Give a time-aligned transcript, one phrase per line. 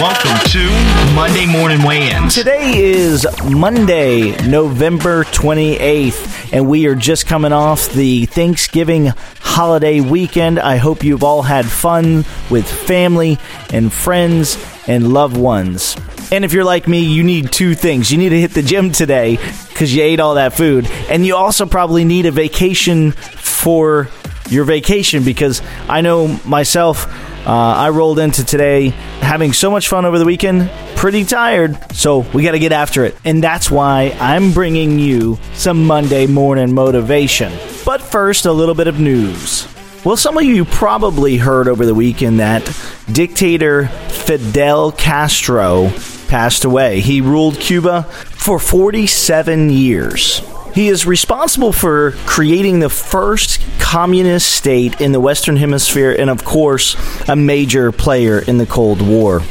[0.00, 2.34] Welcome to Monday Morning Weigh-Ins.
[2.34, 10.58] Today is Monday, November 28th, and we are just coming off the Thanksgiving holiday weekend.
[10.58, 13.38] I hope you've all had fun with family
[13.72, 15.96] and friends and loved ones.
[16.32, 18.10] And if you're like me, you need two things.
[18.10, 19.36] You need to hit the gym today
[19.68, 24.08] because you ate all that food, and you also probably need a vacation for
[24.50, 27.06] your vacation because I know myself.
[27.46, 28.88] Uh, I rolled into today
[29.20, 33.04] having so much fun over the weekend, pretty tired, so we got to get after
[33.04, 33.16] it.
[33.24, 37.52] And that's why I'm bringing you some Monday morning motivation.
[37.84, 39.68] But first, a little bit of news.
[40.04, 42.64] Well, some of you probably heard over the weekend that
[43.12, 45.90] dictator Fidel Castro
[46.28, 47.00] passed away.
[47.00, 50.40] He ruled Cuba for 47 years.
[50.74, 56.44] He is responsible for creating the first communist state in the Western Hemisphere and, of
[56.44, 56.96] course,
[57.28, 59.42] a major player in the Cold War.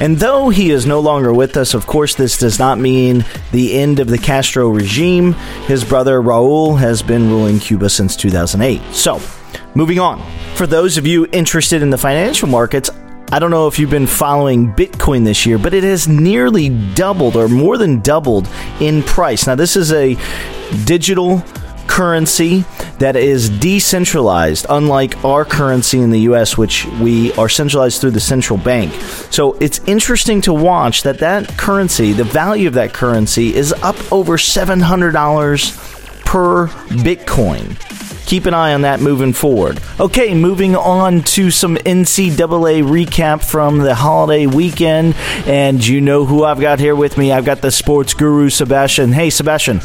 [0.00, 3.74] And though he is no longer with us, of course, this does not mean the
[3.74, 5.34] end of the Castro regime.
[5.66, 8.82] His brother Raul has been ruling Cuba since 2008.
[8.92, 9.20] So,
[9.74, 10.20] moving on.
[10.56, 12.90] For those of you interested in the financial markets,
[13.30, 17.36] I don't know if you've been following Bitcoin this year, but it has nearly doubled
[17.36, 18.48] or more than doubled
[18.80, 19.46] in price.
[19.46, 20.16] Now, this is a
[20.84, 21.42] digital
[21.94, 22.64] currency
[22.98, 28.20] that is decentralized, unlike our currency in the US, which we are centralized through the
[28.20, 28.92] central bank.
[29.30, 33.94] So it's interesting to watch that that currency, the value of that currency, is up
[34.12, 37.78] over $700 per Bitcoin
[38.26, 39.78] keep an eye on that moving forward.
[40.00, 45.14] Okay, moving on to some NCAA recap from the holiday weekend.
[45.46, 47.32] And you know who I've got here with me?
[47.32, 49.12] I've got the sports guru, Sebastian.
[49.12, 49.82] Hey, Sebastian.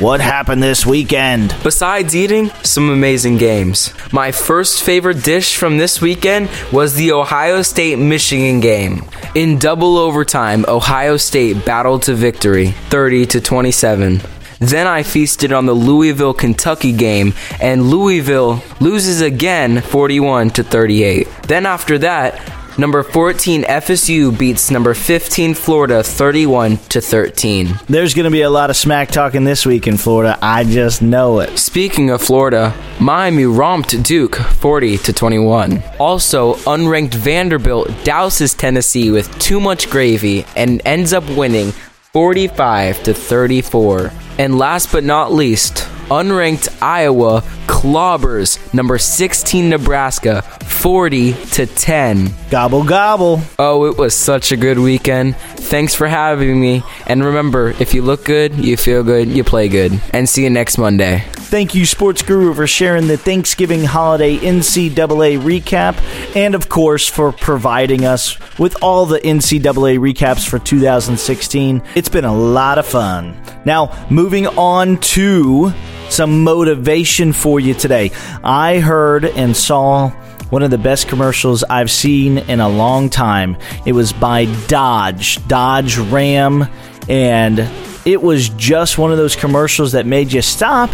[0.00, 1.56] What happened this weekend?
[1.64, 3.92] Besides eating, some amazing games.
[4.12, 9.02] My first favorite dish from this weekend was the Ohio State Michigan game.
[9.34, 14.20] In double overtime, Ohio State battled to victory, 30 to 27.
[14.60, 21.26] Then I feasted on the Louisville Kentucky game, and Louisville loses again 41 to 38.
[21.48, 22.40] Then after that,
[22.78, 27.78] number 14 FSU beats number 15 Florida 31 to 13.
[27.88, 30.38] There's going to be a lot of smack talking this week in Florida.
[30.40, 31.58] I just know it.
[31.58, 35.82] Speaking of Florida, Miami romped Duke 40 to 21.
[35.98, 41.72] Also, unranked Vanderbilt douses Tennessee with too much gravy and ends up winning
[42.12, 44.12] 45 to 34.
[44.38, 52.30] And last but not least, unranked Iowa clobbers number 16 Nebraska 40 to 10.
[52.50, 53.40] Gobble gobble.
[53.58, 55.36] Oh, it was such a good weekend.
[55.36, 56.82] Thanks for having me.
[57.06, 60.00] And remember, if you look good, you feel good, you play good.
[60.12, 61.24] And see you next Monday.
[61.48, 65.96] Thank you, Sports Guru, for sharing the Thanksgiving holiday NCAA recap,
[66.36, 71.82] and of course, for providing us with all the NCAA recaps for 2016.
[71.94, 73.40] It's been a lot of fun.
[73.64, 75.72] Now, moving on to
[76.08, 78.10] some motivation for you today.
[78.42, 80.10] I heard and saw
[80.50, 83.56] one of the best commercials I've seen in a long time.
[83.84, 86.68] It was by Dodge, Dodge Ram,
[87.08, 87.58] and
[88.06, 90.90] it was just one of those commercials that made you stop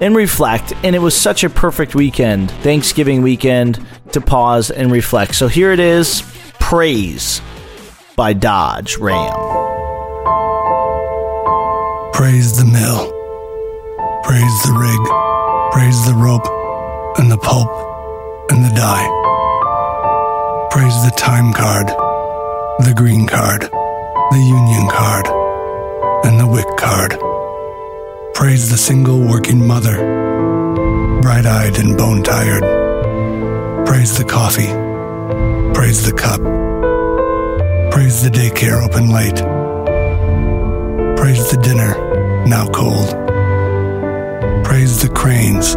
[0.00, 0.72] and reflect.
[0.82, 5.34] And it was such a perfect weekend, Thanksgiving weekend, to pause and reflect.
[5.34, 6.22] So here it is
[6.58, 7.40] Praise
[8.16, 9.32] by Dodge Ram.
[12.12, 13.21] Praise the mill.
[14.24, 15.02] Praise the rig.
[15.72, 16.46] Praise the rope
[17.18, 17.68] and the pulp
[18.50, 19.08] and the die.
[20.70, 21.88] Praise the time card,
[22.86, 25.26] the green card, the union card,
[26.24, 27.18] and the WIC card.
[28.34, 29.96] Praise the single working mother,
[31.20, 32.62] bright eyed and bone tired.
[33.86, 34.72] Praise the coffee.
[35.74, 36.40] Praise the cup.
[37.92, 39.42] Praise the daycare open late.
[41.16, 43.21] Praise the dinner, now cold.
[44.72, 45.76] Praise the cranes,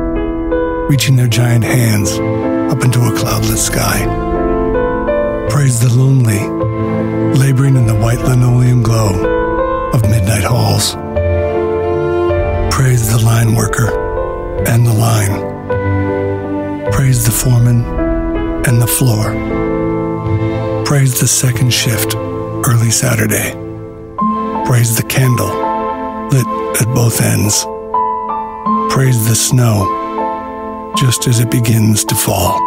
[0.90, 2.14] reaching their giant hands
[2.72, 4.06] up into a cloudless sky.
[5.50, 6.40] Praise the lonely,
[7.38, 9.10] laboring in the white linoleum glow
[9.92, 10.94] of midnight halls.
[12.74, 13.90] Praise the line worker
[14.66, 15.42] and the line.
[16.94, 17.84] Praise the foreman
[18.66, 19.26] and the floor.
[20.86, 23.52] Praise the second shift, early Saturday.
[24.66, 25.50] Praise the candle,
[26.30, 26.48] lit
[26.82, 27.66] at both ends.
[28.96, 32.62] Praise the snow, just as it begins to fall.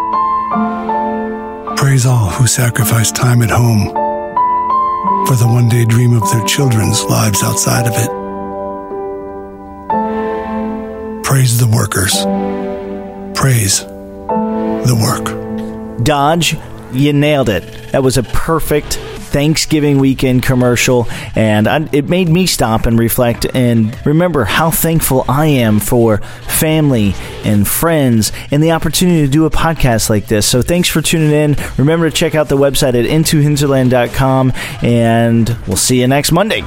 [1.74, 3.86] Praise all who sacrifice time at home
[5.26, 8.10] for the one day dream of their children's lives outside of it.
[11.24, 12.12] Praise the workers.
[13.34, 16.04] Praise the work.
[16.04, 16.58] Dodge,
[16.92, 17.62] you nailed it.
[17.92, 18.98] That was a perfect
[19.28, 25.24] Thanksgiving weekend commercial, and I, it made me stop and reflect and remember how thankful
[25.28, 27.14] I am for family
[27.44, 30.46] and friends and the opportunity to do a podcast like this.
[30.46, 31.56] So thanks for tuning in.
[31.76, 34.52] Remember to check out the website at intohinterland.com,
[34.82, 36.62] and we'll see you next Monday.